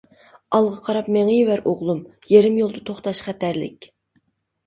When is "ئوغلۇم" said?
1.71-1.99